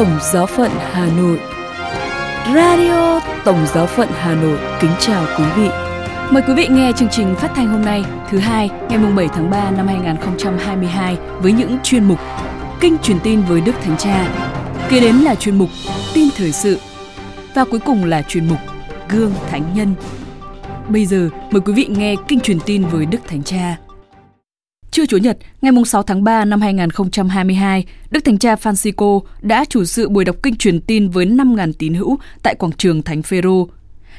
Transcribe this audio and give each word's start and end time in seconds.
Tổng 0.00 0.18
Giáo 0.32 0.46
phận 0.46 0.70
Hà 0.92 1.08
Nội 1.16 1.40
Radio 2.54 3.20
Tổng 3.44 3.66
Giáo 3.74 3.86
phận 3.86 4.08
Hà 4.12 4.34
Nội 4.34 4.58
kính 4.80 4.90
chào 5.00 5.26
quý 5.38 5.44
vị. 5.56 5.68
Mời 6.30 6.42
quý 6.46 6.54
vị 6.54 6.68
nghe 6.70 6.92
chương 6.96 7.08
trình 7.10 7.34
phát 7.36 7.50
thanh 7.54 7.68
hôm 7.68 7.82
nay, 7.82 8.04
thứ 8.30 8.38
hai, 8.38 8.70
ngày 8.88 8.98
7 9.16 9.28
tháng 9.28 9.50
3 9.50 9.70
năm 9.70 9.86
2022 9.86 11.16
với 11.40 11.52
những 11.52 11.78
chuyên 11.82 12.04
mục 12.04 12.18
Kinh 12.80 12.96
truyền 13.02 13.20
tin 13.22 13.42
với 13.42 13.60
Đức 13.60 13.72
Thánh 13.82 13.96
Cha. 13.96 14.28
Kế 14.88 15.00
đến 15.00 15.16
là 15.16 15.34
chuyên 15.34 15.58
mục 15.58 15.68
Tin 16.14 16.28
thời 16.36 16.52
sự 16.52 16.78
và 17.54 17.64
cuối 17.64 17.80
cùng 17.80 18.04
là 18.04 18.22
chuyên 18.22 18.48
mục 18.48 18.58
Gương 19.08 19.32
Thánh 19.50 19.74
Nhân. 19.74 19.94
Bây 20.88 21.06
giờ 21.06 21.28
mời 21.50 21.60
quý 21.60 21.72
vị 21.72 21.86
nghe 21.88 22.14
Kinh 22.28 22.40
truyền 22.40 22.60
tin 22.60 22.84
với 22.86 23.06
Đức 23.06 23.20
Thánh 23.28 23.42
Cha. 23.42 23.76
Trưa 25.00 25.06
Chủ 25.06 25.16
nhật, 25.16 25.38
ngày 25.62 25.72
6 25.86 26.02
tháng 26.02 26.24
3 26.24 26.44
năm 26.44 26.60
2022, 26.60 27.84
Đức 28.10 28.24
Thánh 28.24 28.38
Cha 28.38 28.54
Francisco 28.54 29.20
đã 29.42 29.64
chủ 29.64 29.84
sự 29.84 30.08
buổi 30.08 30.24
đọc 30.24 30.36
kinh 30.42 30.56
truyền 30.56 30.80
tin 30.80 31.08
với 31.08 31.26
5.000 31.26 31.72
tín 31.78 31.94
hữu 31.94 32.18
tại 32.42 32.54
quảng 32.54 32.72
trường 32.72 33.02
Thánh 33.02 33.22
Phêrô. 33.22 33.68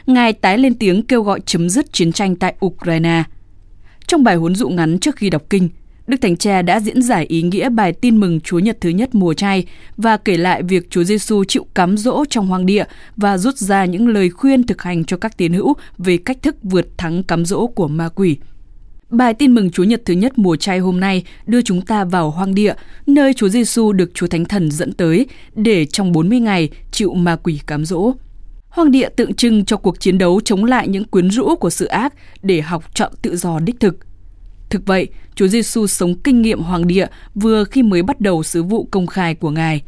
Ngài 0.06 0.34
tái 0.34 0.58
lên 0.58 0.74
tiếng 0.74 1.04
kêu 1.04 1.24
gọi 1.24 1.40
chấm 1.46 1.70
dứt 1.70 1.94
chiến 1.94 2.12
tranh 2.12 2.36
tại 2.36 2.56
Ukraine. 2.66 3.24
Trong 4.08 4.24
bài 4.24 4.36
huấn 4.36 4.56
dụ 4.56 4.70
ngắn 4.70 5.00
trước 5.00 5.16
khi 5.16 5.30
đọc 5.30 5.44
kinh, 5.50 5.70
Đức 6.08 6.18
Thánh 6.22 6.38
Cha 6.38 6.62
đã 6.62 6.80
diễn 6.80 7.02
giải 7.02 7.26
ý 7.26 7.42
nghĩa 7.42 7.70
bài 7.70 7.94
tin 7.94 8.18
mừng 8.18 8.42
Chúa 8.42 8.60
Nhật 8.60 8.78
thứ 8.82 8.90
nhất 8.90 9.16
mùa 9.16 9.34
chay 9.34 9.66
và 9.98 10.18
kể 10.18 10.38
lại 10.38 10.64
việc 10.64 10.90
Chúa 10.90 11.04
Giêsu 11.04 11.44
chịu 11.44 11.66
cám 11.74 11.98
dỗ 11.98 12.26
trong 12.30 12.48
hoang 12.48 12.66
địa 12.66 12.86
và 13.18 13.38
rút 13.38 13.58
ra 13.58 13.86
những 13.86 14.08
lời 14.08 14.30
khuyên 14.30 14.64
thực 14.64 14.82
hành 14.82 15.06
cho 15.06 15.18
các 15.18 15.38
tín 15.38 15.54
hữu 15.54 15.74
về 15.98 16.18
cách 16.18 16.42
thức 16.42 16.56
vượt 16.64 16.98
thắng 16.98 17.24
cám 17.24 17.46
dỗ 17.46 17.68
của 17.68 17.88
ma 17.88 18.10
quỷ. 18.10 18.38
Bài 19.12 19.34
tin 19.34 19.56
mừng 19.56 19.72
Chúa 19.72 19.84
Nhật 19.84 20.02
thứ 20.06 20.14
nhất 20.14 20.38
mùa 20.38 20.56
chay 20.56 20.80
hôm 20.80 21.00
nay 21.00 21.24
đưa 21.46 21.62
chúng 21.62 21.82
ta 21.82 22.04
vào 22.04 22.30
hoang 22.32 22.56
địa, 22.56 22.74
nơi 23.08 23.34
Chúa 23.34 23.50
Giêsu 23.50 23.92
được 23.92 24.12
Chúa 24.14 24.28
Thánh 24.28 24.46
Thần 24.46 24.72
dẫn 24.72 24.94
tới 24.94 25.26
để 25.56 25.86
trong 25.86 26.12
40 26.12 26.40
ngày 26.40 26.70
chịu 26.92 27.14
ma 27.14 27.36
quỷ 27.36 27.60
cám 27.68 27.86
dỗ. 27.86 28.14
Hoang 28.70 28.92
địa 28.92 29.10
tượng 29.10 29.34
trưng 29.34 29.66
cho 29.66 29.78
cuộc 29.78 30.00
chiến 30.00 30.18
đấu 30.18 30.42
chống 30.46 30.66
lại 30.66 30.88
những 30.88 31.04
quyến 31.04 31.30
rũ 31.30 31.56
của 31.56 31.70
sự 31.70 31.86
ác 31.86 32.14
để 32.42 32.62
học 32.62 32.96
chọn 32.96 33.12
tự 33.22 33.38
do 33.38 33.60
đích 33.60 33.80
thực. 33.80 33.98
Thực 34.70 34.86
vậy, 34.86 35.08
Chúa 35.36 35.48
Giêsu 35.48 35.88
sống 35.88 36.16
kinh 36.24 36.42
nghiệm 36.42 36.60
hoàng 36.60 36.88
địa 36.88 37.08
vừa 37.36 37.64
khi 37.64 37.84
mới 37.84 38.04
bắt 38.04 38.22
đầu 38.22 38.44
sứ 38.44 38.64
vụ 38.64 38.88
công 38.92 39.08
khai 39.08 39.36
của 39.36 39.50
Ngài. 39.50 39.82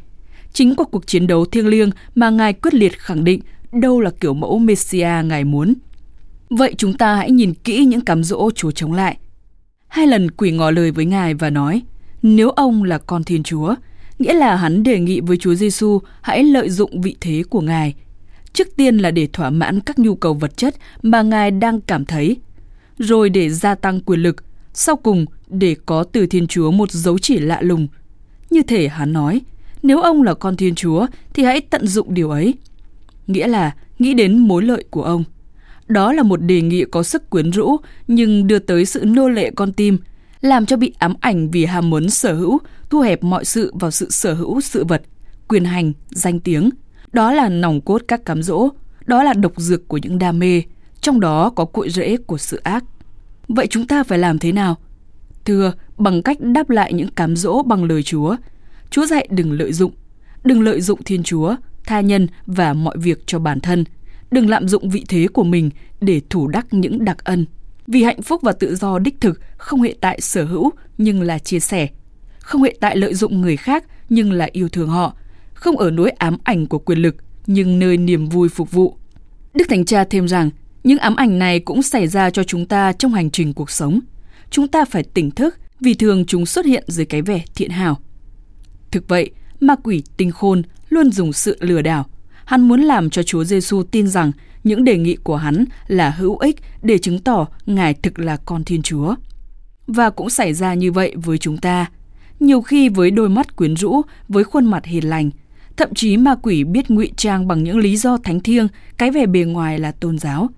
Chính 0.54 0.76
qua 0.76 0.86
cuộc 0.92 1.08
chiến 1.08 1.28
đấu 1.28 1.46
thiêng 1.46 1.68
liêng 1.68 1.90
mà 2.16 2.30
Ngài 2.30 2.54
quyết 2.54 2.74
liệt 2.74 3.00
khẳng 3.00 3.24
định 3.24 3.42
đâu 3.72 4.00
là 4.00 4.12
kiểu 4.20 4.34
mẫu 4.34 4.60
Messia 4.60 5.10
Ngài 5.24 5.44
muốn. 5.44 5.74
Vậy 6.58 6.76
chúng 6.78 6.94
ta 6.94 7.16
hãy 7.16 7.32
nhìn 7.32 7.54
kỹ 7.54 7.86
những 7.86 8.02
cám 8.02 8.24
dỗ 8.24 8.52
Chúa 8.56 8.72
chống 8.72 8.94
lại. 8.94 9.18
Hai 9.88 10.08
lần 10.08 10.32
quỷ 10.32 10.52
ngỏ 10.52 10.72
lời 10.72 10.92
với 10.92 11.06
Ngài 11.06 11.34
và 11.34 11.50
nói, 11.50 11.82
nếu 12.22 12.50
ông 12.50 12.84
là 12.84 12.98
con 12.98 13.24
Thiên 13.24 13.44
Chúa, 13.44 13.76
nghĩa 14.20 14.34
là 14.34 14.56
hắn 14.56 14.84
đề 14.84 15.00
nghị 15.00 15.22
với 15.22 15.38
Chúa 15.38 15.56
Giêsu 15.56 16.00
hãy 16.22 16.44
lợi 16.44 16.70
dụng 16.70 17.02
vị 17.02 17.16
thế 17.22 17.44
của 17.50 17.62
Ngài. 17.62 17.94
Trước 18.54 18.68
tiên 18.76 18.98
là 18.98 19.12
để 19.12 19.28
thỏa 19.34 19.50
mãn 19.50 19.80
các 19.80 20.00
nhu 20.00 20.16
cầu 20.16 20.34
vật 20.34 20.58
chất 20.58 20.76
mà 21.02 21.22
Ngài 21.22 21.52
đang 21.52 21.82
cảm 21.82 22.06
thấy, 22.06 22.38
rồi 22.98 23.30
để 23.30 23.50
gia 23.50 23.76
tăng 23.76 24.00
quyền 24.00 24.20
lực, 24.20 24.36
sau 24.74 24.96
cùng 24.96 25.26
để 25.48 25.76
có 25.86 26.04
từ 26.04 26.26
Thiên 26.26 26.48
Chúa 26.48 26.72
một 26.72 26.92
dấu 26.92 27.20
chỉ 27.20 27.40
lạ 27.40 27.62
lùng. 27.62 27.88
Như 28.50 28.62
thể 28.62 28.88
hắn 28.88 29.14
nói, 29.14 29.42
nếu 29.84 30.02
ông 30.02 30.24
là 30.24 30.34
con 30.34 30.56
Thiên 30.56 30.76
Chúa 30.76 31.08
thì 31.34 31.44
hãy 31.44 31.62
tận 31.62 31.88
dụng 31.88 32.14
điều 32.14 32.30
ấy. 32.30 32.54
Nghĩa 33.28 33.48
là 33.48 33.76
nghĩ 34.00 34.14
đến 34.14 34.38
mối 34.38 34.64
lợi 34.64 34.84
của 34.90 35.04
ông. 35.04 35.24
Đó 35.88 36.14
là 36.14 36.24
một 36.24 36.42
đề 36.42 36.62
nghị 36.62 36.86
có 36.86 37.04
sức 37.04 37.30
quyến 37.30 37.52
rũ 37.52 37.78
nhưng 38.08 38.48
đưa 38.48 38.60
tới 38.60 38.86
sự 38.86 39.06
nô 39.06 39.30
lệ 39.30 39.52
con 39.56 39.74
tim, 39.74 39.98
làm 40.42 40.66
cho 40.66 40.78
bị 40.78 40.94
ám 41.00 41.14
ảnh 41.20 41.52
vì 41.52 41.66
ham 41.66 41.90
muốn 41.90 42.10
sở 42.10 42.34
hữu, 42.34 42.60
thu 42.90 43.00
hẹp 43.00 43.24
mọi 43.24 43.46
sự 43.46 43.74
vào 43.80 43.92
sự 43.92 44.10
sở 44.10 44.34
hữu 44.34 44.62
sự 44.62 44.84
vật, 44.84 45.02
quyền 45.48 45.66
hành, 45.66 45.94
danh 46.10 46.40
tiếng. 46.40 46.70
Đó 47.12 47.32
là 47.32 47.50
nòng 47.50 47.82
cốt 47.82 48.02
các 48.08 48.26
cám 48.26 48.44
dỗ, 48.44 48.70
đó 49.06 49.24
là 49.24 49.34
độc 49.34 49.54
dược 49.58 49.88
của 49.88 49.98
những 49.98 50.20
đam 50.20 50.40
mê, 50.40 50.64
trong 51.02 51.20
đó 51.20 51.50
có 51.50 51.66
cội 51.66 51.90
rễ 51.90 52.18
của 52.18 52.38
sự 52.38 52.60
ác. 52.64 52.84
Vậy 53.48 53.68
chúng 53.68 53.88
ta 53.88 54.04
phải 54.04 54.18
làm 54.18 54.40
thế 54.40 54.52
nào? 54.52 54.76
Thưa, 55.46 55.74
bằng 55.98 56.22
cách 56.22 56.38
đáp 56.42 56.70
lại 56.70 56.94
những 56.94 57.08
cám 57.08 57.36
dỗ 57.36 57.64
bằng 57.64 57.84
lời 57.84 58.04
Chúa. 58.04 58.36
Chúa 58.90 59.06
dạy 59.06 59.28
đừng 59.32 59.52
lợi 59.52 59.74
dụng, 59.74 59.92
đừng 60.44 60.62
lợi 60.62 60.82
dụng 60.82 61.04
Thiên 61.04 61.24
Chúa, 61.24 61.56
tha 61.86 62.02
nhân 62.02 62.28
và 62.46 62.74
mọi 62.74 62.98
việc 62.98 63.24
cho 63.26 63.40
bản 63.40 63.60
thân– 63.60 63.84
đừng 64.34 64.50
lạm 64.50 64.68
dụng 64.68 64.90
vị 64.90 65.06
thế 65.08 65.28
của 65.34 65.44
mình 65.44 65.70
để 66.02 66.22
thủ 66.30 66.48
đắc 66.48 66.66
những 66.72 67.06
đặc 67.06 67.24
ân. 67.24 67.46
Vì 67.88 68.04
hạnh 68.04 68.22
phúc 68.22 68.42
và 68.42 68.52
tự 68.52 68.76
do 68.76 69.00
đích 69.00 69.22
thực 69.22 69.40
không 69.58 69.82
hệ 69.82 69.96
tại 70.02 70.22
sở 70.22 70.46
hữu 70.46 70.72
nhưng 70.98 71.22
là 71.22 71.40
chia 71.40 71.60
sẻ, 71.60 71.88
không 72.40 72.64
hệ 72.64 72.78
tại 72.80 72.98
lợi 72.98 73.14
dụng 73.14 73.42
người 73.42 73.58
khác 73.58 73.84
nhưng 74.10 74.32
là 74.32 74.50
yêu 74.52 74.70
thương 74.70 74.90
họ, 74.90 75.16
không 75.54 75.78
ở 75.78 75.92
nỗi 75.92 76.10
ám 76.10 76.38
ảnh 76.44 76.68
của 76.68 76.80
quyền 76.80 76.98
lực 76.98 77.16
nhưng 77.48 77.80
nơi 77.80 77.98
niềm 77.98 78.30
vui 78.30 78.50
phục 78.50 78.72
vụ. 78.72 78.98
Đức 79.54 79.66
Thánh 79.70 79.86
Cha 79.86 80.04
thêm 80.04 80.28
rằng, 80.28 80.50
những 80.84 80.98
ám 80.98 81.16
ảnh 81.16 81.40
này 81.40 81.60
cũng 81.60 81.84
xảy 81.84 82.08
ra 82.08 82.30
cho 82.30 82.44
chúng 82.44 82.66
ta 82.66 82.94
trong 82.94 83.14
hành 83.14 83.32
trình 83.32 83.54
cuộc 83.54 83.72
sống. 83.72 84.00
Chúng 84.50 84.68
ta 84.68 84.86
phải 84.86 85.04
tỉnh 85.04 85.32
thức 85.32 85.56
vì 85.80 85.94
thường 85.94 86.26
chúng 86.26 86.46
xuất 86.46 86.66
hiện 86.66 86.84
dưới 86.88 87.06
cái 87.06 87.22
vẻ 87.22 87.44
thiện 87.56 87.70
hảo. 87.70 88.00
Thực 88.92 89.08
vậy, 89.08 89.32
ma 89.60 89.76
quỷ 89.84 90.04
tinh 90.18 90.32
khôn 90.32 90.62
luôn 90.90 91.12
dùng 91.12 91.34
sự 91.34 91.58
lừa 91.60 91.82
đảo, 91.82 92.06
Hắn 92.46 92.62
muốn 92.62 92.82
làm 92.82 93.10
cho 93.10 93.24
Chúa 93.24 93.44
Giêsu 93.44 93.84
tin 93.84 94.08
rằng 94.08 94.32
những 94.64 94.84
đề 94.84 94.98
nghị 94.98 95.16
của 95.16 95.36
hắn 95.36 95.66
là 95.88 96.10
hữu 96.10 96.38
ích 96.38 96.56
để 96.82 96.98
chứng 96.98 97.20
tỏ 97.20 97.48
Ngài 97.66 97.94
thực 97.94 98.20
là 98.20 98.38
con 98.46 98.64
Thiên 98.64 98.82
Chúa. 98.82 99.16
Và 99.88 100.10
cũng 100.10 100.30
xảy 100.30 100.54
ra 100.54 100.74
như 100.74 100.92
vậy 100.92 101.14
với 101.16 101.38
chúng 101.38 101.58
ta. 101.58 101.86
Nhiều 102.40 102.62
khi 102.62 102.90
với 102.90 103.12
đôi 103.12 103.30
mắt 103.30 103.56
quyến 103.56 103.76
rũ, 103.76 104.02
với 104.28 104.44
khuôn 104.44 104.66
mặt 104.66 104.86
hiền 104.86 105.10
lành, 105.10 105.30
thậm 105.78 105.94
chí 105.94 106.18
ma 106.18 106.36
quỷ 106.44 106.64
biết 106.64 106.92
ngụy 106.92 107.12
trang 107.18 107.48
bằng 107.48 107.64
những 107.64 107.78
lý 107.78 107.98
do 107.98 108.18
thánh 108.18 108.40
thiêng, 108.40 108.68
cái 108.98 109.12
vẻ 109.12 109.26
bề 109.26 109.40
ngoài 109.40 109.80
là 109.80 109.92
tôn 109.92 110.18
giáo. 110.18 110.50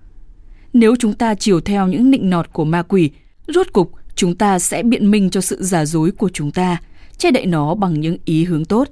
Nếu 0.72 0.96
chúng 0.98 1.14
ta 1.14 1.34
chiều 1.34 1.60
theo 1.60 1.86
những 1.86 2.10
nịnh 2.10 2.30
nọt 2.30 2.52
của 2.52 2.64
ma 2.64 2.82
quỷ, 2.82 3.10
rốt 3.48 3.66
cục 3.72 3.92
chúng 4.14 4.34
ta 4.34 4.58
sẽ 4.58 4.82
biện 4.82 5.10
minh 5.10 5.30
cho 5.30 5.40
sự 5.40 5.62
giả 5.62 5.84
dối 5.84 6.10
của 6.10 6.28
chúng 6.28 6.50
ta, 6.50 6.80
che 7.18 7.30
đậy 7.30 7.46
nó 7.46 7.74
bằng 7.74 8.00
những 8.00 8.18
ý 8.24 8.44
hướng 8.44 8.64
tốt. 8.64 8.88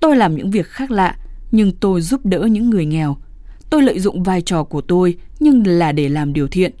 Tôi 0.00 0.16
làm 0.16 0.36
những 0.36 0.50
việc 0.50 0.66
khác 0.66 0.90
lạ, 0.90 1.16
nhưng 1.50 1.72
tôi 1.72 2.00
giúp 2.00 2.26
đỡ 2.26 2.48
những 2.50 2.70
người 2.70 2.86
nghèo. 2.86 3.16
Tôi 3.70 3.82
lợi 3.82 4.00
dụng 4.00 4.22
vai 4.22 4.42
trò 4.42 4.64
của 4.64 4.80
tôi 4.80 5.16
nhưng 5.40 5.66
là 5.66 5.92
để 5.92 6.08
làm 6.08 6.32
điều 6.32 6.48
thiện. 6.48 6.72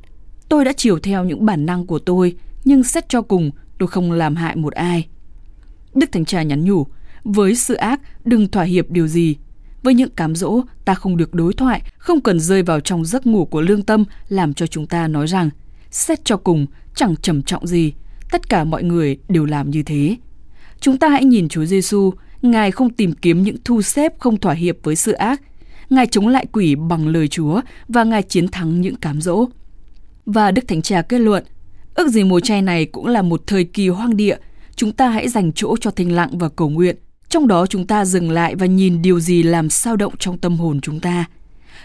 Tôi 0.48 0.64
đã 0.64 0.72
chiều 0.76 0.98
theo 0.98 1.24
những 1.24 1.46
bản 1.46 1.66
năng 1.66 1.86
của 1.86 1.98
tôi, 1.98 2.36
nhưng 2.64 2.84
xét 2.84 3.08
cho 3.08 3.22
cùng 3.22 3.50
tôi 3.78 3.86
không 3.88 4.12
làm 4.12 4.36
hại 4.36 4.56
một 4.56 4.72
ai. 4.74 5.08
Đức 5.94 6.12
Thánh 6.12 6.24
Cha 6.24 6.42
nhắn 6.42 6.64
nhủ, 6.64 6.86
với 7.24 7.56
sự 7.56 7.74
ác 7.74 8.00
đừng 8.24 8.48
thỏa 8.48 8.64
hiệp 8.64 8.90
điều 8.90 9.06
gì. 9.06 9.36
Với 9.82 9.94
những 9.94 10.10
cám 10.10 10.36
dỗ, 10.36 10.60
ta 10.84 10.94
không 10.94 11.16
được 11.16 11.34
đối 11.34 11.52
thoại, 11.52 11.82
không 11.98 12.20
cần 12.20 12.40
rơi 12.40 12.62
vào 12.62 12.80
trong 12.80 13.04
giấc 13.04 13.26
ngủ 13.26 13.44
của 13.44 13.60
lương 13.60 13.82
tâm 13.82 14.04
làm 14.28 14.54
cho 14.54 14.66
chúng 14.66 14.86
ta 14.86 15.08
nói 15.08 15.26
rằng, 15.26 15.50
xét 15.90 16.24
cho 16.24 16.36
cùng, 16.36 16.66
chẳng 16.94 17.16
trầm 17.16 17.42
trọng 17.42 17.66
gì, 17.66 17.92
tất 18.30 18.48
cả 18.48 18.64
mọi 18.64 18.82
người 18.82 19.18
đều 19.28 19.44
làm 19.44 19.70
như 19.70 19.82
thế. 19.82 20.16
Chúng 20.80 20.98
ta 20.98 21.08
hãy 21.08 21.24
nhìn 21.24 21.48
Chúa 21.48 21.64
Giêsu 21.64 22.12
Ngài 22.42 22.70
không 22.70 22.90
tìm 22.90 23.12
kiếm 23.12 23.42
những 23.42 23.56
thu 23.64 23.82
xếp 23.82 24.18
không 24.18 24.36
thỏa 24.36 24.54
hiệp 24.54 24.76
với 24.82 24.96
sự 24.96 25.12
ác. 25.12 25.42
Ngài 25.90 26.06
chống 26.06 26.28
lại 26.28 26.46
quỷ 26.52 26.74
bằng 26.74 27.08
lời 27.08 27.28
Chúa 27.28 27.60
và 27.88 28.04
Ngài 28.04 28.22
chiến 28.22 28.48
thắng 28.48 28.80
những 28.80 28.96
cám 28.96 29.20
dỗ. 29.20 29.46
Và 30.26 30.50
Đức 30.50 30.68
Thánh 30.68 30.82
Cha 30.82 31.02
kết 31.02 31.18
luận, 31.18 31.44
ước 31.94 32.08
gì 32.08 32.24
mùa 32.24 32.40
chay 32.40 32.62
này 32.62 32.86
cũng 32.86 33.06
là 33.06 33.22
một 33.22 33.42
thời 33.46 33.64
kỳ 33.64 33.88
hoang 33.88 34.16
địa, 34.16 34.36
chúng 34.76 34.92
ta 34.92 35.08
hãy 35.08 35.28
dành 35.28 35.52
chỗ 35.52 35.76
cho 35.80 35.90
thinh 35.90 36.16
lặng 36.16 36.38
và 36.38 36.48
cầu 36.48 36.68
nguyện. 36.68 36.96
Trong 37.28 37.46
đó 37.48 37.66
chúng 37.66 37.86
ta 37.86 38.04
dừng 38.04 38.30
lại 38.30 38.54
và 38.54 38.66
nhìn 38.66 39.02
điều 39.02 39.20
gì 39.20 39.42
làm 39.42 39.70
sao 39.70 39.96
động 39.96 40.14
trong 40.18 40.38
tâm 40.38 40.56
hồn 40.56 40.80
chúng 40.80 41.00
ta. 41.00 41.24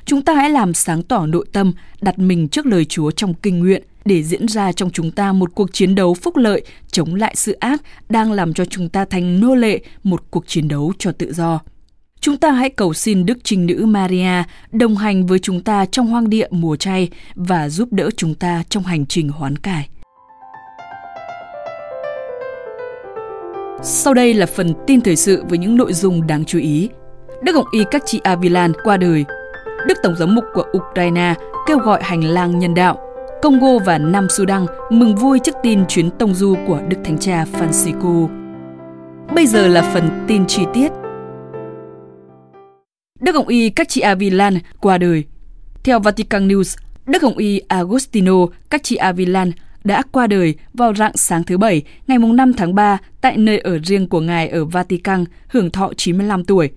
Chúng 0.06 0.22
ta 0.22 0.36
hãy 0.36 0.50
làm 0.50 0.74
sáng 0.74 1.04
tỏ 1.04 1.26
nội 1.26 1.46
tâm, 1.52 1.74
đặt 2.02 2.20
mình 2.20 2.48
trước 2.48 2.66
lời 2.66 2.86
Chúa 2.86 3.12
trong 3.12 3.34
kinh 3.34 3.60
nguyện, 3.60 3.84
để 4.06 4.24
diễn 4.24 4.48
ra 4.48 4.72
trong 4.72 4.90
chúng 4.90 5.12
ta 5.12 5.34
một 5.34 5.56
cuộc 5.56 5.74
chiến 5.74 5.96
đấu 5.96 6.14
phúc 6.14 6.38
lợi, 6.38 6.62
chống 6.92 7.16
lại 7.16 7.34
sự 7.38 7.52
ác 7.52 7.82
đang 8.10 8.32
làm 8.32 8.54
cho 8.54 8.66
chúng 8.66 8.90
ta 8.90 9.06
thành 9.06 9.42
nô 9.42 9.56
lệ, 9.56 9.80
một 10.04 10.24
cuộc 10.32 10.48
chiến 10.48 10.68
đấu 10.68 10.94
cho 11.00 11.12
tự 11.12 11.34
do. 11.34 11.60
Chúng 12.20 12.38
ta 12.38 12.52
hãy 12.52 12.70
cầu 12.70 12.94
xin 12.94 13.26
Đức 13.26 13.38
Trinh 13.44 13.66
Nữ 13.66 13.86
Maria 13.86 14.44
đồng 14.72 14.96
hành 14.96 15.26
với 15.26 15.40
chúng 15.40 15.64
ta 15.64 15.86
trong 15.86 16.08
hoang 16.08 16.30
địa 16.30 16.48
mùa 16.52 16.76
chay 16.76 17.10
và 17.36 17.70
giúp 17.70 17.94
đỡ 17.94 18.10
chúng 18.18 18.36
ta 18.36 18.64
trong 18.70 18.84
hành 18.84 19.06
trình 19.06 19.30
hoán 19.30 19.56
cải. 19.56 19.90
Sau 23.84 24.14
đây 24.14 24.34
là 24.34 24.46
phần 24.46 24.74
tin 24.88 25.02
thời 25.02 25.16
sự 25.16 25.44
với 25.50 25.58
những 25.58 25.78
nội 25.78 25.94
dung 25.94 26.28
đáng 26.28 26.46
chú 26.46 26.60
ý. 26.60 26.90
Đức 27.44 27.56
Hồng 27.56 27.68
Y 27.72 27.80
các 27.92 28.04
chị 28.06 28.20
Avilan 28.24 28.74
qua 28.84 28.98
đời. 28.98 29.26
Đức 29.88 29.98
Tổng 30.04 30.16
giám 30.16 30.36
mục 30.36 30.44
của 30.54 30.66
Ukraine 30.78 31.34
kêu 31.68 31.78
gọi 31.78 32.04
hành 32.04 32.24
lang 32.24 32.60
nhân 32.60 32.74
đạo– 32.74 33.00
Congo 33.42 33.80
và 33.86 33.98
Nam 33.98 34.30
Sudan 34.30 34.66
mừng 34.90 35.16
vui 35.16 35.40
trước 35.40 35.56
tin 35.64 35.86
chuyến 35.88 36.10
tông 36.20 36.34
du 36.34 36.56
của 36.68 36.82
Đức 36.90 36.98
Thánh 37.04 37.18
Cha 37.20 37.46
Francisco. 37.54 38.30
Bây 39.36 39.48
giờ 39.48 39.68
là 39.68 39.82
phần 39.94 40.26
tin 40.28 40.46
chi 40.48 40.62
tiết. 40.74 40.92
Đức 43.20 43.36
Hồng 43.36 43.48
Y 43.48 43.70
các 43.70 43.90
chị 43.90 44.02
Avilan 44.02 44.58
qua 44.82 44.98
đời. 44.98 45.24
Theo 45.84 46.00
Vatican 46.00 46.48
News, 46.48 46.78
Đức 47.06 47.22
Hồng 47.22 47.38
Y 47.38 47.62
Agostino 47.68 48.34
các 48.70 48.84
chị 48.84 48.96
Avilan 48.96 49.52
đã 49.84 50.04
qua 50.12 50.28
đời 50.28 50.56
vào 50.74 50.94
rạng 50.96 51.18
sáng 51.18 51.44
thứ 51.44 51.58
Bảy, 51.58 51.82
ngày 52.08 52.18
5 52.18 52.54
tháng 52.54 52.76
3 52.76 52.98
tại 53.22 53.38
nơi 53.38 53.60
ở 53.60 53.80
riêng 53.84 54.08
của 54.08 54.20
Ngài 54.20 54.50
ở 54.50 54.66
Vatican, 54.66 55.26
hưởng 55.48 55.72
thọ 55.72 55.92
95 55.98 56.46
tuổi. 56.46 56.70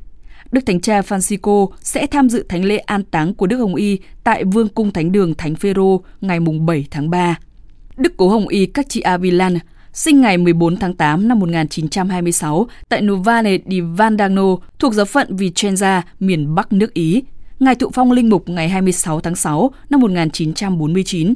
Đức 0.52 0.66
Thánh 0.66 0.80
Cha 0.80 1.00
Francisco 1.00 1.68
sẽ 1.80 2.06
tham 2.06 2.28
dự 2.28 2.44
thánh 2.48 2.64
lễ 2.64 2.76
an 2.78 3.04
táng 3.04 3.34
của 3.34 3.46
Đức 3.46 3.56
Hồng 3.56 3.74
Y 3.74 3.98
tại 4.24 4.44
Vương 4.44 4.68
cung 4.68 4.92
Thánh 4.92 5.12
đường 5.12 5.34
Thánh 5.34 5.54
Phêrô 5.54 6.00
ngày 6.20 6.40
7 6.66 6.86
tháng 6.90 7.10
3. 7.10 7.38
Đức 7.96 8.16
Cố 8.16 8.28
Hồng 8.28 8.48
Y 8.48 8.66
Caccia 8.66 9.16
Villan 9.20 9.58
sinh 9.92 10.20
ngày 10.20 10.38
14 10.38 10.76
tháng 10.76 10.94
8 10.94 11.28
năm 11.28 11.38
1926 11.38 12.66
tại 12.88 13.02
Novale 13.02 13.58
di 13.66 13.80
Vandano 13.80 14.56
thuộc 14.78 14.94
giáo 14.94 15.06
phận 15.06 15.36
Vicenza, 15.36 16.02
miền 16.20 16.54
Bắc 16.54 16.72
nước 16.72 16.94
Ý. 16.94 17.22
Ngài 17.60 17.74
thụ 17.74 17.90
phong 17.92 18.12
linh 18.12 18.28
mục 18.28 18.48
ngày 18.48 18.68
26 18.68 19.20
tháng 19.20 19.36
6 19.36 19.70
năm 19.90 20.00
1949. 20.00 21.34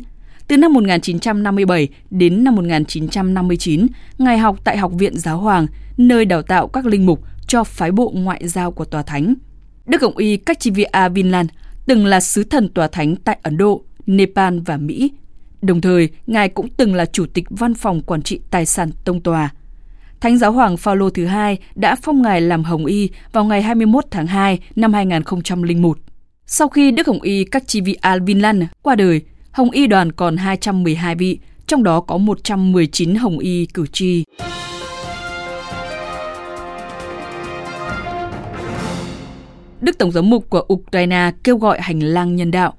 Từ 0.49 0.57
năm 0.57 0.73
1957 0.73 1.89
đến 2.11 2.45
năm 2.45 2.55
1959, 2.55 3.87
Ngài 4.19 4.39
học 4.39 4.57
tại 4.65 4.77
Học 4.77 4.93
viện 4.99 5.19
Giáo 5.19 5.39
hoàng, 5.39 5.67
nơi 5.97 6.25
đào 6.25 6.43
tạo 6.43 6.69
các 6.69 6.87
linh 6.87 7.07
mục 7.07 7.21
cho 7.47 7.65
phái 7.65 7.93
bộ 7.93 8.13
ngoại 8.15 8.49
giao 8.49 8.73
của 8.73 8.85
Tòa 8.85 9.03
Thánh. 9.03 9.35
Đức 9.87 10.03
Hồng 10.03 10.17
Y 10.17 10.37
Kachivia 10.37 11.09
Vinland 11.15 11.51
từng 11.87 12.07
là 12.07 12.21
sứ 12.21 12.45
thần 12.45 12.69
Tòa 12.69 12.89
Thánh 12.89 13.17
tại 13.17 13.39
Ấn 13.43 13.57
Độ, 13.57 13.85
Nepal 14.07 14.59
và 14.59 14.77
Mỹ. 14.77 15.13
Đồng 15.63 15.81
thời, 15.81 16.09
Ngài 16.27 16.49
cũng 16.49 16.69
từng 16.69 16.95
là 16.95 17.05
Chủ 17.07 17.27
tịch 17.35 17.45
Văn 17.51 17.75
phòng 17.75 18.03
Quản 18.03 18.23
trị 18.23 18.41
Tài 18.51 18.67
sản 18.67 18.91
Tông 19.05 19.21
Tòa. 19.21 19.51
Thánh 20.21 20.39
giáo 20.39 20.53
hoàng 20.53 20.77
Phaolô 20.77 21.11
thứ 21.11 21.27
hai 21.27 21.59
đã 21.75 21.97
phong 22.03 22.23
ngài 22.23 22.41
làm 22.41 22.65
Hồng 22.65 22.87
Y 22.87 23.11
vào 23.33 23.45
ngày 23.45 23.63
21 23.63 24.05
tháng 24.11 24.27
2 24.27 24.59
năm 24.77 24.93
2001. 24.93 25.99
Sau 26.47 26.69
khi 26.69 26.91
Đức 26.91 27.07
Hồng 27.07 27.23
Y 27.23 27.45
Kachivia 27.45 27.95
Vinland 28.27 28.63
qua 28.83 28.95
đời, 28.95 29.23
Hồng 29.51 29.71
Y 29.71 29.87
đoàn 29.87 30.13
còn 30.13 30.37
212 30.37 31.15
vị, 31.15 31.39
trong 31.67 31.83
đó 31.83 32.01
có 32.01 32.17
119 32.19 33.15
Hồng 33.15 33.39
Y 33.39 33.67
cử 33.67 33.87
tri. 33.93 34.25
Đức 39.81 39.99
Tổng 39.99 40.13
giám 40.13 40.31
mục 40.31 40.51
của 40.51 40.65
Ukraine 40.73 41.31
kêu 41.45 41.57
gọi 41.57 41.81
hành 41.81 42.01
lang 42.01 42.37
nhân 42.37 42.51
đạo. 42.51 42.75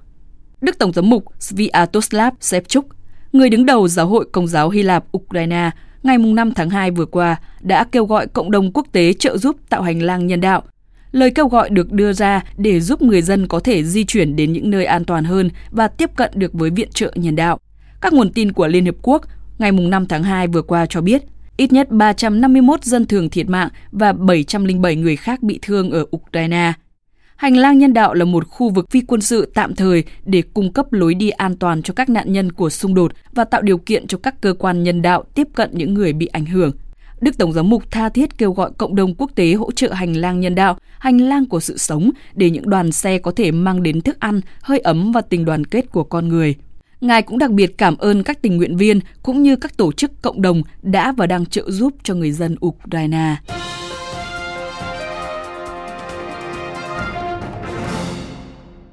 Đức 0.62 0.78
Tổng 0.80 0.94
giám 0.94 1.10
mục 1.10 1.26
Sviatoslav 1.40 2.34
Shevchuk, 2.40 2.86
người 3.34 3.50
đứng 3.50 3.66
đầu 3.66 3.88
Giáo 3.88 4.08
hội 4.08 4.26
Công 4.32 4.48
giáo 4.48 4.70
Hy 4.70 4.84
Lạp 4.84 5.06
Ukraine, 5.18 5.72
ngày 6.04 6.18
5 6.18 6.54
tháng 6.54 6.70
2 6.70 6.92
vừa 6.92 7.06
qua 7.06 7.36
đã 7.62 7.84
kêu 7.84 8.06
gọi 8.06 8.28
cộng 8.28 8.52
đồng 8.52 8.72
quốc 8.74 8.88
tế 8.92 9.14
trợ 9.14 9.38
giúp 9.38 9.56
tạo 9.70 9.82
hành 9.82 10.02
lang 10.02 10.28
nhân 10.28 10.42
đạo. 10.42 10.64
Lời 11.12 11.32
kêu 11.32 11.48
gọi 11.48 11.70
được 11.70 11.92
đưa 11.92 12.14
ra 12.14 12.44
để 12.58 12.80
giúp 12.80 13.02
người 13.02 13.22
dân 13.22 13.48
có 13.48 13.60
thể 13.60 13.84
di 13.84 14.06
chuyển 14.06 14.36
đến 14.36 14.54
những 14.54 14.70
nơi 14.70 14.86
an 14.86 15.06
toàn 15.06 15.24
hơn 15.24 15.50
và 15.72 15.88
tiếp 15.88 16.10
cận 16.16 16.32
được 16.36 16.54
với 16.54 16.70
viện 16.70 16.90
trợ 16.94 17.12
nhân 17.16 17.36
đạo. 17.36 17.60
Các 18.02 18.14
nguồn 18.14 18.32
tin 18.32 18.52
của 18.52 18.68
Liên 18.68 18.86
Hiệp 18.86 18.96
Quốc 19.02 19.26
ngày 19.58 19.72
5 19.72 20.06
tháng 20.06 20.24
2 20.24 20.48
vừa 20.48 20.62
qua 20.62 20.86
cho 20.86 21.02
biết, 21.02 21.24
ít 21.58 21.72
nhất 21.72 21.92
351 21.92 22.84
dân 22.84 23.06
thường 23.06 23.30
thiệt 23.30 23.50
mạng 23.50 23.70
và 23.92 24.14
707 24.14 24.96
người 24.96 25.16
khác 25.16 25.44
bị 25.44 25.60
thương 25.62 25.92
ở 25.92 26.06
Ukraine. 26.16 26.74
Hành 27.36 27.58
lang 27.58 27.78
nhân 27.78 27.94
đạo 27.94 28.14
là 28.14 28.26
một 28.26 28.48
khu 28.48 28.70
vực 28.70 28.92
phi 28.92 29.02
quân 29.02 29.22
sự 29.22 29.52
tạm 29.54 29.76
thời 29.76 30.04
để 30.26 30.44
cung 30.54 30.74
cấp 30.74 30.94
lối 30.94 31.14
đi 31.14 31.30
an 31.30 31.56
toàn 31.56 31.82
cho 31.82 31.94
các 31.94 32.10
nạn 32.10 32.34
nhân 32.34 32.52
của 32.52 32.70
xung 32.70 32.94
đột 32.94 33.12
và 33.34 33.44
tạo 33.44 33.62
điều 33.62 33.78
kiện 33.78 34.08
cho 34.08 34.18
các 34.18 34.42
cơ 34.42 34.54
quan 34.54 34.84
nhân 34.84 35.02
đạo 35.02 35.24
tiếp 35.36 35.48
cận 35.56 35.70
những 35.74 35.94
người 35.94 36.14
bị 36.14 36.26
ảnh 36.26 36.46
hưởng. 36.46 36.72
Đức 37.22 37.38
Tổng 37.38 37.54
giám 37.54 37.70
mục 37.70 37.92
tha 37.92 38.10
thiết 38.10 38.38
kêu 38.38 38.54
gọi 38.54 38.72
cộng 38.78 38.96
đồng 38.96 39.16
quốc 39.16 39.32
tế 39.36 39.54
hỗ 39.54 39.72
trợ 39.72 39.94
hành 39.94 40.14
lang 40.14 40.40
nhân 40.40 40.56
đạo, 40.56 40.78
hành 41.00 41.18
lang 41.18 41.46
của 41.46 41.60
sự 41.60 41.78
sống 41.78 42.12
để 42.34 42.50
những 42.50 42.70
đoàn 42.70 42.92
xe 42.92 43.18
có 43.18 43.32
thể 43.36 43.52
mang 43.52 43.84
đến 43.84 44.02
thức 44.02 44.20
ăn, 44.20 44.42
hơi 44.62 44.80
ấm 44.80 45.12
và 45.12 45.22
tình 45.22 45.46
đoàn 45.46 45.66
kết 45.66 45.92
của 45.92 46.04
con 46.04 46.28
người. 46.28 46.56
Ngài 47.02 47.22
cũng 47.22 47.38
đặc 47.38 47.52
biệt 47.52 47.78
cảm 47.78 47.98
ơn 47.98 48.24
các 48.24 48.42
tình 48.42 48.58
nguyện 48.58 48.78
viên 48.78 49.00
cũng 49.24 49.44
như 49.44 49.56
các 49.56 49.78
tổ 49.78 49.92
chức 49.92 50.22
cộng 50.22 50.42
đồng 50.42 50.62
đã 50.82 51.12
và 51.12 51.28
đang 51.28 51.46
trợ 51.46 51.72
giúp 51.72 51.94
cho 52.04 52.14
người 52.14 52.32
dân 52.32 52.56
Ukraine. 52.66 53.36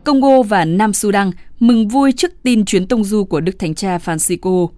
Congo 0.04 0.42
và 0.42 0.64
Nam 0.64 0.92
Sudan 0.92 1.30
mừng 1.58 1.88
vui 1.88 2.12
trước 2.12 2.32
tin 2.42 2.64
chuyến 2.64 2.86
tông 2.86 3.04
du 3.04 3.24
của 3.24 3.40
Đức 3.40 3.58
Thánh 3.58 3.74
Cha 3.74 3.98
Francisco. 3.98 4.68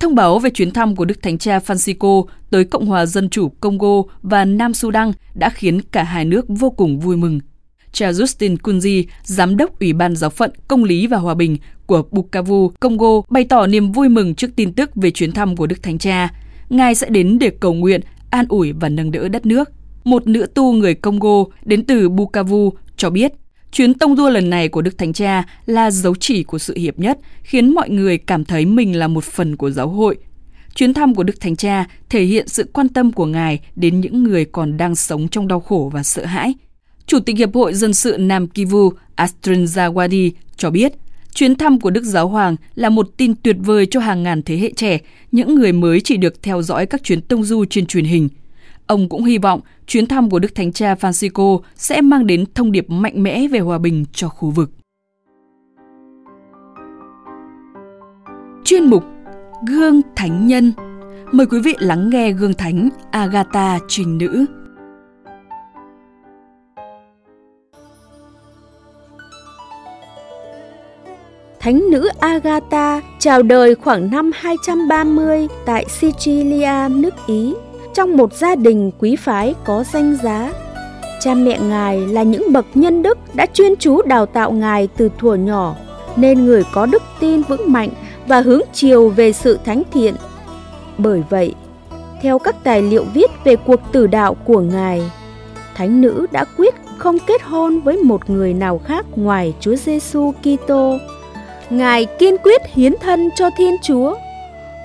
Thông 0.00 0.14
báo 0.14 0.38
về 0.38 0.50
chuyến 0.50 0.70
thăm 0.70 0.96
của 0.96 1.04
Đức 1.04 1.22
Thánh 1.22 1.38
Cha 1.38 1.58
Francisco 1.58 2.24
tới 2.50 2.64
Cộng 2.64 2.86
hòa 2.86 3.06
Dân 3.06 3.28
chủ 3.28 3.48
Congo 3.48 4.02
và 4.22 4.44
Nam 4.44 4.74
Sudan 4.74 5.12
đã 5.34 5.50
khiến 5.50 5.80
cả 5.82 6.02
hai 6.02 6.24
nước 6.24 6.44
vô 6.48 6.70
cùng 6.70 7.00
vui 7.00 7.16
mừng. 7.16 7.40
Cha 7.92 8.10
Justin 8.10 8.56
Kunzi, 8.56 9.04
Giám 9.22 9.56
đốc 9.56 9.80
Ủy 9.80 9.92
ban 9.92 10.16
Giáo 10.16 10.30
phận 10.30 10.50
Công 10.68 10.84
lý 10.84 11.06
và 11.06 11.16
Hòa 11.16 11.34
bình 11.34 11.56
của 11.86 12.02
Bukavu, 12.10 12.70
Congo, 12.80 13.22
bày 13.28 13.44
tỏ 13.44 13.66
niềm 13.66 13.92
vui 13.92 14.08
mừng 14.08 14.34
trước 14.34 14.50
tin 14.56 14.72
tức 14.72 14.90
về 14.94 15.10
chuyến 15.10 15.32
thăm 15.32 15.56
của 15.56 15.66
Đức 15.66 15.82
Thánh 15.82 15.98
Cha. 15.98 16.28
Ngài 16.68 16.94
sẽ 16.94 17.08
đến 17.08 17.38
để 17.38 17.50
cầu 17.60 17.74
nguyện, 17.74 18.00
an 18.30 18.46
ủi 18.48 18.72
và 18.72 18.88
nâng 18.88 19.10
đỡ 19.10 19.28
đất 19.28 19.46
nước. 19.46 19.70
Một 20.04 20.26
nữ 20.26 20.46
tu 20.54 20.72
người 20.72 20.94
Congo 20.94 21.44
đến 21.64 21.86
từ 21.86 22.08
Bukavu 22.08 22.72
cho 22.96 23.10
biết 23.10 23.32
Chuyến 23.72 23.94
tông 23.94 24.16
đua 24.16 24.30
lần 24.30 24.50
này 24.50 24.68
của 24.68 24.82
Đức 24.82 24.98
Thánh 24.98 25.12
Cha 25.12 25.44
là 25.66 25.90
dấu 25.90 26.14
chỉ 26.20 26.42
của 26.42 26.58
sự 26.58 26.76
hiệp 26.76 26.98
nhất, 26.98 27.18
khiến 27.42 27.74
mọi 27.74 27.90
người 27.90 28.18
cảm 28.18 28.44
thấy 28.44 28.64
mình 28.64 28.98
là 28.98 29.08
một 29.08 29.24
phần 29.24 29.56
của 29.56 29.70
giáo 29.70 29.88
hội. 29.88 30.16
Chuyến 30.74 30.94
thăm 30.94 31.14
của 31.14 31.22
Đức 31.22 31.40
Thánh 31.40 31.56
Cha 31.56 31.86
thể 32.08 32.24
hiện 32.24 32.48
sự 32.48 32.70
quan 32.72 32.88
tâm 32.88 33.12
của 33.12 33.26
Ngài 33.26 33.60
đến 33.76 34.00
những 34.00 34.24
người 34.24 34.44
còn 34.44 34.76
đang 34.76 34.94
sống 34.94 35.28
trong 35.28 35.48
đau 35.48 35.60
khổ 35.60 35.90
và 35.92 36.02
sợ 36.02 36.24
hãi. 36.24 36.54
Chủ 37.06 37.20
tịch 37.20 37.38
Hiệp 37.38 37.54
hội 37.54 37.74
Dân 37.74 37.94
sự 37.94 38.16
Nam 38.18 38.46
Kivu 38.46 38.92
Astrin 39.14 39.64
Zawadi 39.64 40.30
cho 40.56 40.70
biết, 40.70 40.92
chuyến 41.34 41.54
thăm 41.54 41.80
của 41.80 41.90
Đức 41.90 42.04
Giáo 42.04 42.28
Hoàng 42.28 42.56
là 42.74 42.88
một 42.88 43.08
tin 43.16 43.34
tuyệt 43.34 43.56
vời 43.58 43.86
cho 43.86 44.00
hàng 44.00 44.22
ngàn 44.22 44.42
thế 44.42 44.56
hệ 44.56 44.72
trẻ, 44.76 44.98
những 45.32 45.54
người 45.54 45.72
mới 45.72 46.00
chỉ 46.00 46.16
được 46.16 46.42
theo 46.42 46.62
dõi 46.62 46.86
các 46.86 47.04
chuyến 47.04 47.20
tông 47.20 47.44
du 47.44 47.64
trên 47.64 47.86
truyền 47.86 48.04
hình– 48.04 48.28
Ông 48.86 49.08
cũng 49.08 49.24
hy 49.24 49.38
vọng 49.38 49.60
chuyến 49.86 50.06
thăm 50.06 50.30
của 50.30 50.38
Đức 50.38 50.54
Thánh 50.54 50.72
Cha 50.72 50.94
Francisco 50.94 51.60
sẽ 51.74 52.00
mang 52.00 52.26
đến 52.26 52.44
thông 52.54 52.72
điệp 52.72 52.90
mạnh 52.90 53.22
mẽ 53.22 53.48
về 53.48 53.58
hòa 53.58 53.78
bình 53.78 54.04
cho 54.12 54.28
khu 54.28 54.50
vực. 54.50 54.70
Chuyên 58.64 58.84
mục 58.84 59.04
Gương 59.68 60.00
Thánh 60.16 60.46
Nhân 60.46 60.72
Mời 61.32 61.46
quý 61.46 61.60
vị 61.60 61.74
lắng 61.78 62.10
nghe 62.10 62.32
Gương 62.32 62.54
Thánh 62.54 62.88
Agatha 63.10 63.78
Trình 63.88 64.18
Nữ. 64.18 64.46
Thánh 71.60 71.82
nữ 71.90 72.08
Agatha 72.20 73.00
chào 73.18 73.42
đời 73.42 73.74
khoảng 73.74 74.10
năm 74.10 74.30
230 74.34 75.48
tại 75.66 75.84
Sicilia, 75.88 76.88
nước 76.90 77.14
Ý 77.26 77.54
trong 77.96 78.16
một 78.16 78.32
gia 78.32 78.54
đình 78.54 78.90
quý 78.98 79.16
phái 79.16 79.54
có 79.64 79.84
danh 79.92 80.16
giá. 80.22 80.52
Cha 81.20 81.34
mẹ 81.34 81.58
ngài 81.58 82.00
là 82.00 82.22
những 82.22 82.52
bậc 82.52 82.66
nhân 82.74 83.02
đức 83.02 83.18
đã 83.34 83.46
chuyên 83.46 83.76
chú 83.76 84.02
đào 84.02 84.26
tạo 84.26 84.52
ngài 84.52 84.88
từ 84.96 85.10
thuở 85.18 85.34
nhỏ, 85.34 85.74
nên 86.16 86.46
người 86.46 86.64
có 86.72 86.86
đức 86.86 87.02
tin 87.20 87.42
vững 87.42 87.72
mạnh 87.72 87.88
và 88.26 88.40
hướng 88.40 88.60
chiều 88.72 89.08
về 89.08 89.32
sự 89.32 89.58
thánh 89.64 89.82
thiện. 89.92 90.14
Bởi 90.98 91.22
vậy, 91.30 91.54
theo 92.22 92.38
các 92.38 92.56
tài 92.64 92.82
liệu 92.82 93.04
viết 93.14 93.30
về 93.44 93.56
cuộc 93.56 93.80
tử 93.92 94.06
đạo 94.06 94.34
của 94.34 94.60
ngài, 94.60 95.10
thánh 95.74 96.00
nữ 96.00 96.26
đã 96.32 96.44
quyết 96.56 96.74
không 96.98 97.18
kết 97.26 97.42
hôn 97.42 97.80
với 97.80 97.96
một 97.96 98.30
người 98.30 98.54
nào 98.54 98.80
khác 98.84 99.06
ngoài 99.16 99.54
Chúa 99.60 99.76
Giêsu 99.76 100.32
Kitô. 100.42 100.96
Ngài 101.70 102.04
kiên 102.04 102.38
quyết 102.38 102.62
hiến 102.74 102.94
thân 103.00 103.28
cho 103.36 103.50
Thiên 103.56 103.76
Chúa. 103.82 104.16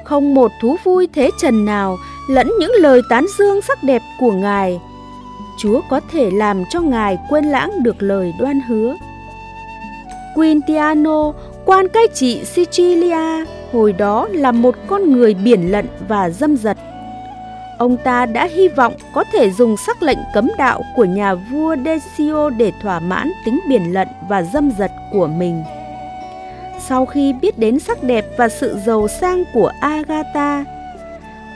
Không 0.03 0.33
một 0.33 0.51
thú 0.61 0.75
vui 0.83 1.07
thế 1.13 1.29
trần 1.41 1.65
nào 1.65 1.97
lẫn 2.27 2.51
những 2.59 2.71
lời 2.79 3.01
tán 3.09 3.25
dương 3.37 3.61
sắc 3.61 3.83
đẹp 3.83 4.01
của 4.19 4.31
Ngài. 4.31 4.79
Chúa 5.57 5.81
có 5.89 6.01
thể 6.11 6.31
làm 6.31 6.63
cho 6.69 6.81
Ngài 6.81 7.17
quên 7.29 7.45
lãng 7.45 7.83
được 7.83 7.95
lời 7.99 8.33
đoan 8.39 8.59
hứa. 8.67 8.95
Quintiano, 10.35 11.33
quan 11.65 11.87
cai 11.87 12.07
trị 12.13 12.43
Sicilia, 12.45 13.45
hồi 13.71 13.93
đó 13.93 14.27
là 14.31 14.51
một 14.51 14.75
con 14.87 15.11
người 15.11 15.33
biển 15.33 15.71
lận 15.71 15.87
và 16.07 16.29
dâm 16.29 16.57
dật. 16.57 16.77
Ông 17.77 17.97
ta 17.97 18.25
đã 18.25 18.47
hy 18.51 18.67
vọng 18.67 18.93
có 19.13 19.23
thể 19.31 19.51
dùng 19.51 19.77
sắc 19.77 20.03
lệnh 20.03 20.17
cấm 20.33 20.49
đạo 20.57 20.83
của 20.95 21.05
nhà 21.05 21.35
vua 21.35 21.75
Decio 21.85 22.49
để 22.49 22.71
thỏa 22.81 22.99
mãn 22.99 23.31
tính 23.45 23.59
biển 23.69 23.93
lận 23.93 24.07
và 24.29 24.43
dâm 24.43 24.71
dật 24.77 24.91
của 25.11 25.27
mình. 25.27 25.63
Sau 26.87 27.05
khi 27.05 27.33
biết 27.33 27.57
đến 27.57 27.79
sắc 27.79 28.03
đẹp 28.03 28.25
và 28.37 28.49
sự 28.49 28.77
giàu 28.85 29.07
sang 29.07 29.43
của 29.53 29.71
Agatha, 29.81 30.65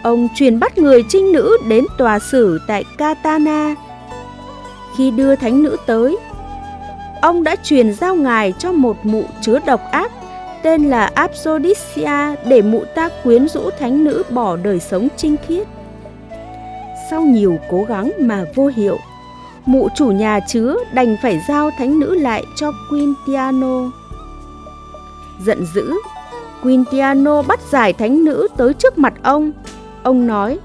ông 0.05 0.27
truyền 0.35 0.59
bắt 0.59 0.77
người 0.77 1.03
trinh 1.09 1.31
nữ 1.31 1.57
đến 1.67 1.85
tòa 1.97 2.19
xử 2.19 2.59
tại 2.67 2.83
Katana. 2.97 3.75
Khi 4.97 5.11
đưa 5.11 5.35
thánh 5.35 5.63
nữ 5.63 5.77
tới, 5.85 6.17
ông 7.21 7.43
đã 7.43 7.55
truyền 7.63 7.93
giao 7.93 8.15
ngài 8.15 8.53
cho 8.59 8.71
một 8.71 8.97
mụ 9.03 9.23
chứa 9.41 9.59
độc 9.65 9.81
ác 9.91 10.11
tên 10.63 10.89
là 10.89 11.11
Absodisia, 11.15 12.35
để 12.47 12.61
mụ 12.61 12.83
ta 12.95 13.09
quyến 13.23 13.47
rũ 13.47 13.69
thánh 13.79 14.03
nữ 14.03 14.23
bỏ 14.29 14.55
đời 14.55 14.79
sống 14.79 15.07
trinh 15.17 15.35
khiết. 15.47 15.67
Sau 17.09 17.21
nhiều 17.21 17.57
cố 17.69 17.85
gắng 17.87 18.11
mà 18.19 18.45
vô 18.55 18.71
hiệu, 18.75 18.97
mụ 19.65 19.89
chủ 19.95 20.07
nhà 20.07 20.39
chứa 20.47 20.75
đành 20.93 21.15
phải 21.21 21.41
giao 21.47 21.71
thánh 21.77 21.99
nữ 21.99 22.15
lại 22.19 22.43
cho 22.55 22.71
Quintiano. 22.89 23.91
Giận 25.45 25.65
dữ, 25.75 25.93
Quintiano 26.63 27.41
bắt 27.41 27.59
giải 27.71 27.93
thánh 27.93 28.23
nữ 28.23 28.47
tới 28.57 28.73
trước 28.73 28.97
mặt 28.97 29.13
ông. 29.23 29.51
Ông 30.05 30.27
nói, 30.27 30.59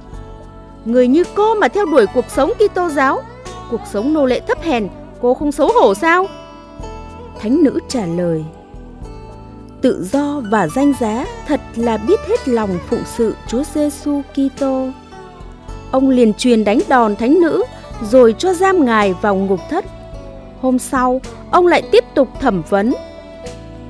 Người 0.85 1.09
như 1.09 1.25
cô 1.35 1.54
mà 1.54 1.68
theo 1.68 1.85
đuổi 1.85 2.06
cuộc 2.14 2.25
sống 2.28 2.52
Kitô 2.59 2.88
giáo, 2.88 3.23
cuộc 3.70 3.80
sống 3.92 4.12
nô 4.12 4.26
lệ 4.26 4.40
thấp 4.40 4.62
hèn, 4.62 4.88
cô 5.20 5.35
không 5.35 5.52
xấu 5.52 5.73
hổ 5.73 5.94
sao? 5.94 6.26
Thánh 7.38 7.62
nữ 7.62 7.80
trả 7.88 8.06
lời, 8.06 8.44
Tự 9.82 10.04
do 10.12 10.42
và 10.50 10.68
danh 10.68 10.92
giá 11.00 11.26
thật 11.47 11.61
là 11.76 11.97
biết 11.97 12.20
hết 12.28 12.49
lòng 12.49 12.70
phụng 12.88 13.02
sự 13.16 13.35
Chúa 13.49 13.62
Giêsu 13.75 14.23
Kitô. 14.32 14.88
Ông 15.90 16.11
liền 16.11 16.35
truyền 16.35 16.64
đánh 16.64 16.78
đòn 16.88 17.16
thánh 17.16 17.40
nữ 17.40 17.62
rồi 18.11 18.35
cho 18.38 18.54
giam 18.54 18.85
ngài 18.85 19.14
vào 19.23 19.37
ngục 19.37 19.61
thất. 19.70 19.85
Hôm 20.61 20.78
sau, 20.78 21.20
ông 21.50 21.66
lại 21.66 21.82
tiếp 21.92 22.04
tục 22.14 22.28
thẩm 22.40 22.62
vấn. 22.68 22.94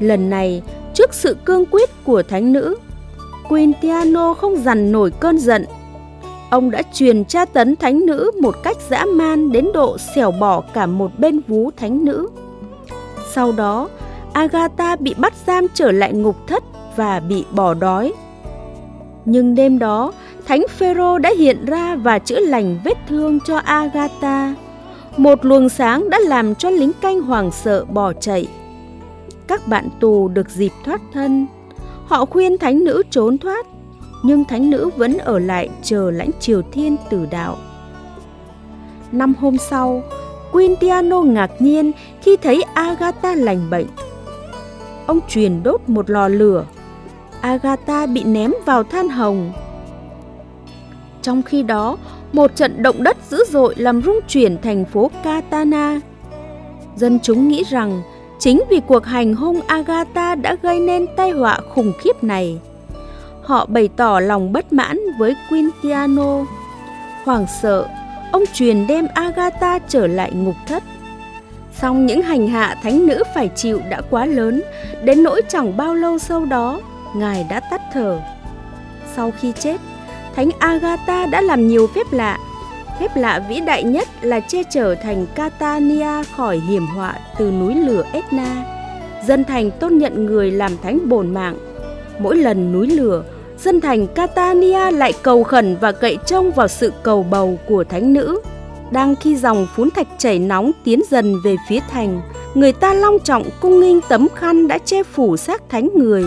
Lần 0.00 0.30
này, 0.30 0.62
trước 0.94 1.14
sự 1.14 1.36
cương 1.44 1.64
quyết 1.66 1.90
của 2.04 2.22
thánh 2.22 2.52
nữ, 2.52 2.76
Quintiano 3.50 4.34
không 4.34 4.56
dằn 4.56 4.92
nổi 4.92 5.10
cơn 5.20 5.38
giận. 5.38 5.64
Ông 6.50 6.70
đã 6.70 6.82
truyền 6.92 7.24
tra 7.24 7.44
tấn 7.44 7.76
thánh 7.76 8.06
nữ 8.06 8.30
một 8.42 8.54
cách 8.62 8.76
dã 8.90 9.04
man 9.04 9.52
đến 9.52 9.68
độ 9.74 9.96
xẻo 10.14 10.30
bỏ 10.30 10.60
cả 10.60 10.86
một 10.86 11.10
bên 11.18 11.40
vú 11.48 11.70
thánh 11.76 12.04
nữ. 12.04 12.28
Sau 13.32 13.52
đó, 13.52 13.88
Agatha 14.32 14.96
bị 14.96 15.14
bắt 15.18 15.32
giam 15.46 15.66
trở 15.74 15.90
lại 15.90 16.12
ngục 16.12 16.36
thất 16.46 16.64
và 16.96 17.20
bị 17.20 17.44
bỏ 17.50 17.74
đói. 17.74 18.12
Nhưng 19.24 19.54
đêm 19.54 19.78
đó, 19.78 20.12
Thánh 20.46 20.62
Phêrô 20.68 21.18
đã 21.18 21.32
hiện 21.38 21.64
ra 21.64 21.96
và 21.96 22.18
chữa 22.18 22.40
lành 22.40 22.78
vết 22.84 22.98
thương 23.08 23.38
cho 23.46 23.56
Agatha. 23.56 24.54
Một 25.16 25.44
luồng 25.44 25.68
sáng 25.68 26.10
đã 26.10 26.18
làm 26.18 26.54
cho 26.54 26.70
lính 26.70 26.92
canh 27.00 27.20
hoàng 27.20 27.50
sợ 27.50 27.84
bỏ 27.84 28.12
chạy. 28.12 28.48
Các 29.46 29.68
bạn 29.68 29.88
tù 30.00 30.28
được 30.28 30.50
dịp 30.50 30.72
thoát 30.84 31.00
thân. 31.12 31.46
Họ 32.10 32.24
khuyên 32.24 32.58
thánh 32.58 32.84
nữ 32.84 33.02
trốn 33.10 33.38
thoát, 33.38 33.66
nhưng 34.22 34.44
thánh 34.44 34.70
nữ 34.70 34.90
vẫn 34.96 35.18
ở 35.18 35.38
lại 35.38 35.68
chờ 35.82 36.10
lãnh 36.10 36.30
triều 36.40 36.62
thiên 36.72 36.96
tử 37.10 37.26
đạo. 37.30 37.56
Năm 39.12 39.34
hôm 39.40 39.58
sau, 39.58 40.02
Quintiano 40.52 41.22
ngạc 41.22 41.50
nhiên 41.58 41.92
khi 42.22 42.36
thấy 42.36 42.62
Agatha 42.74 43.34
lành 43.34 43.70
bệnh. 43.70 43.86
Ông 45.06 45.20
truyền 45.28 45.62
đốt 45.62 45.80
một 45.86 46.10
lò 46.10 46.28
lửa. 46.28 46.64
Agatha 47.40 48.06
bị 48.06 48.24
ném 48.24 48.52
vào 48.66 48.84
than 48.84 49.08
hồng. 49.08 49.52
Trong 51.22 51.42
khi 51.42 51.62
đó, 51.62 51.96
một 52.32 52.56
trận 52.56 52.82
động 52.82 53.02
đất 53.02 53.16
dữ 53.28 53.44
dội 53.48 53.74
làm 53.76 54.02
rung 54.02 54.20
chuyển 54.28 54.58
thành 54.62 54.84
phố 54.84 55.10
Catana. 55.24 56.00
Dân 56.96 57.18
chúng 57.22 57.48
nghĩ 57.48 57.64
rằng 57.70 58.02
chính 58.40 58.62
vì 58.70 58.80
cuộc 58.86 59.06
hành 59.06 59.34
hung 59.34 59.60
Agatha 59.66 60.34
đã 60.34 60.56
gây 60.62 60.80
nên 60.80 61.06
tai 61.16 61.30
họa 61.30 61.58
khủng 61.74 61.92
khiếp 61.98 62.24
này. 62.24 62.58
Họ 63.42 63.66
bày 63.66 63.88
tỏ 63.96 64.20
lòng 64.20 64.52
bất 64.52 64.72
mãn 64.72 64.98
với 65.18 65.36
Quintiano. 65.50 66.44
Hoàng 67.24 67.46
sợ, 67.62 67.88
ông 68.32 68.42
truyền 68.54 68.86
đem 68.86 69.06
Agatha 69.14 69.78
trở 69.78 70.06
lại 70.06 70.32
ngục 70.32 70.54
thất. 70.66 70.82
Song 71.80 72.06
những 72.06 72.22
hành 72.22 72.48
hạ 72.48 72.76
thánh 72.82 73.06
nữ 73.06 73.22
phải 73.34 73.50
chịu 73.56 73.80
đã 73.90 74.00
quá 74.10 74.26
lớn, 74.26 74.62
đến 75.04 75.22
nỗi 75.22 75.42
chẳng 75.48 75.76
bao 75.76 75.94
lâu 75.94 76.18
sau 76.18 76.44
đó, 76.44 76.80
Ngài 77.16 77.46
đã 77.50 77.60
tắt 77.60 77.80
thở. 77.92 78.20
Sau 79.16 79.32
khi 79.40 79.52
chết, 79.58 79.76
Thánh 80.36 80.50
Agatha 80.58 81.26
đã 81.26 81.40
làm 81.40 81.68
nhiều 81.68 81.86
phép 81.94 82.06
lạ. 82.12 82.38
Phép 83.00 83.16
lạ 83.16 83.42
vĩ 83.48 83.60
đại 83.60 83.82
nhất 83.82 84.08
là 84.22 84.40
che 84.40 84.62
chở 84.62 84.94
thành 84.94 85.26
Catania 85.34 86.24
khỏi 86.36 86.60
hiểm 86.68 86.86
họa 86.86 87.14
từ 87.38 87.50
núi 87.50 87.74
lửa 87.74 88.04
Etna. 88.12 88.64
Dân 89.26 89.44
thành 89.44 89.70
tôn 89.70 89.98
nhận 89.98 90.26
người 90.26 90.50
làm 90.50 90.72
thánh 90.82 91.08
bổn 91.08 91.34
mạng. 91.34 91.56
Mỗi 92.18 92.36
lần 92.36 92.72
núi 92.72 92.86
lửa, 92.86 93.24
dân 93.58 93.80
thành 93.80 94.06
Catania 94.06 94.90
lại 94.90 95.12
cầu 95.22 95.42
khẩn 95.44 95.76
và 95.80 95.92
cậy 95.92 96.18
trông 96.26 96.50
vào 96.50 96.68
sự 96.68 96.92
cầu 97.02 97.22
bầu 97.22 97.58
của 97.68 97.84
thánh 97.84 98.12
nữ. 98.12 98.40
Đang 98.90 99.16
khi 99.16 99.36
dòng 99.36 99.66
phún 99.76 99.90
thạch 99.90 100.08
chảy 100.18 100.38
nóng 100.38 100.70
tiến 100.84 101.02
dần 101.10 101.36
về 101.44 101.56
phía 101.68 101.80
thành, 101.90 102.20
người 102.54 102.72
ta 102.72 102.94
long 102.94 103.18
trọng 103.18 103.42
cung 103.60 103.80
nghinh 103.80 104.00
tấm 104.08 104.28
khăn 104.34 104.68
đã 104.68 104.78
che 104.78 105.02
phủ 105.02 105.36
xác 105.36 105.62
thánh 105.68 105.88
người, 105.94 106.24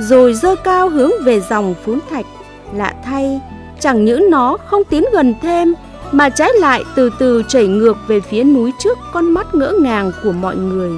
rồi 0.00 0.34
dơ 0.34 0.54
cao 0.64 0.88
hướng 0.88 1.10
về 1.24 1.40
dòng 1.40 1.74
phún 1.84 1.98
thạch 2.10 2.26
Lạ 2.74 2.94
thay, 3.04 3.40
chẳng 3.80 4.04
những 4.04 4.30
nó 4.30 4.56
không 4.66 4.84
tiến 4.84 5.04
gần 5.12 5.34
thêm 5.42 5.74
mà 6.12 6.28
trái 6.28 6.50
lại 6.54 6.84
từ 6.94 7.10
từ 7.18 7.42
chảy 7.48 7.66
ngược 7.66 7.96
về 8.06 8.20
phía 8.20 8.44
núi 8.44 8.72
trước 8.78 8.98
con 9.12 9.24
mắt 9.30 9.54
ngỡ 9.54 9.74
ngàng 9.80 10.12
của 10.22 10.32
mọi 10.32 10.56
người. 10.56 10.90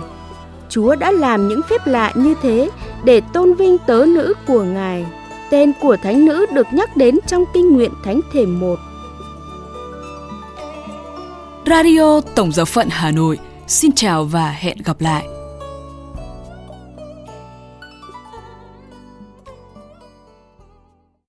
Chúa 0.68 0.96
đã 0.96 1.10
làm 1.12 1.48
những 1.48 1.60
phép 1.70 1.86
lạ 1.86 2.12
như 2.14 2.34
thế 2.42 2.70
để 3.04 3.20
tôn 3.32 3.54
vinh 3.54 3.78
tớ 3.86 4.04
nữ 4.08 4.34
của 4.46 4.62
Ngài. 4.62 5.06
Tên 5.50 5.72
của 5.80 5.96
thánh 6.02 6.26
nữ 6.26 6.46
được 6.52 6.66
nhắc 6.72 6.96
đến 6.96 7.18
trong 7.26 7.44
kinh 7.54 7.72
nguyện 7.72 7.90
thánh 8.04 8.20
thể 8.32 8.46
một. 8.46 8.78
Radio 11.66 12.20
Tổng 12.34 12.52
giáo 12.52 12.66
phận 12.66 12.88
Hà 12.90 13.10
Nội, 13.10 13.38
xin 13.66 13.92
chào 13.92 14.24
và 14.24 14.50
hẹn 14.50 14.78
gặp 14.84 15.00
lại. 15.00 15.26